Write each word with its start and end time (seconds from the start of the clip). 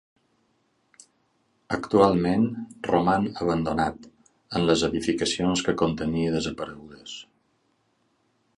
Actualment 1.75 2.47
roman 2.87 3.27
abandonat, 3.45 4.09
amb 4.23 4.67
les 4.71 4.85
edificacions 4.89 5.65
que 5.69 5.77
contenia 5.83 6.33
desaparegudes. 6.39 7.15